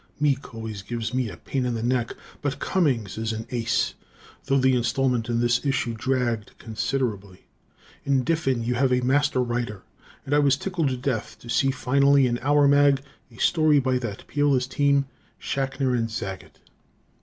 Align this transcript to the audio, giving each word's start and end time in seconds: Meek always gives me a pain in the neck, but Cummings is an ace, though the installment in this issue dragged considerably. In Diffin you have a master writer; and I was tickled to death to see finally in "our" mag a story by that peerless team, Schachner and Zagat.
Meek 0.19 0.55
always 0.55 0.81
gives 0.81 1.13
me 1.13 1.29
a 1.29 1.37
pain 1.37 1.63
in 1.63 1.75
the 1.75 1.83
neck, 1.83 2.13
but 2.41 2.57
Cummings 2.57 3.19
is 3.19 3.33
an 3.33 3.45
ace, 3.51 3.93
though 4.45 4.57
the 4.57 4.73
installment 4.75 5.29
in 5.29 5.41
this 5.41 5.63
issue 5.63 5.93
dragged 5.95 6.57
considerably. 6.57 7.45
In 8.03 8.23
Diffin 8.23 8.63
you 8.63 8.73
have 8.73 8.91
a 8.91 9.01
master 9.01 9.43
writer; 9.43 9.83
and 10.25 10.33
I 10.33 10.39
was 10.39 10.57
tickled 10.57 10.89
to 10.89 10.97
death 10.97 11.37
to 11.41 11.49
see 11.51 11.69
finally 11.69 12.25
in 12.25 12.39
"our" 12.39 12.67
mag 12.67 13.03
a 13.31 13.37
story 13.37 13.77
by 13.77 13.99
that 13.99 14.25
peerless 14.25 14.65
team, 14.65 15.05
Schachner 15.39 15.93
and 15.95 16.09
Zagat. 16.09 16.57